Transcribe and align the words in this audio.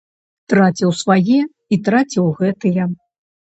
Траціў 0.53 0.91
свае 1.01 1.37
і 1.43 1.75
траціў 1.89 2.35
гэтыя. 2.43 2.91